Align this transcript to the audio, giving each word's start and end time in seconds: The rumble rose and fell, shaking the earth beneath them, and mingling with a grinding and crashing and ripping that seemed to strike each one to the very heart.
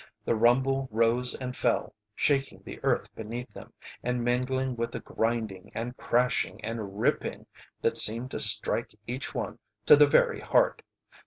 The 0.25 0.33
rumble 0.33 0.87
rose 0.91 1.35
and 1.35 1.55
fell, 1.55 1.93
shaking 2.15 2.63
the 2.65 2.83
earth 2.83 3.13
beneath 3.13 3.53
them, 3.53 3.71
and 4.01 4.23
mingling 4.23 4.75
with 4.75 4.95
a 4.95 4.99
grinding 4.99 5.71
and 5.75 5.95
crashing 5.95 6.59
and 6.65 6.99
ripping 6.99 7.45
that 7.83 7.95
seemed 7.97 8.31
to 8.31 8.39
strike 8.39 8.95
each 9.05 9.35
one 9.35 9.59
to 9.85 9.95
the 9.95 10.07
very 10.07 10.39
heart. 10.39 10.81